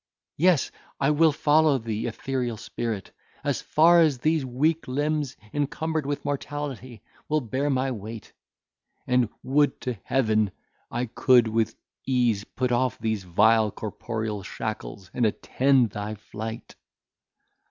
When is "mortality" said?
6.25-7.03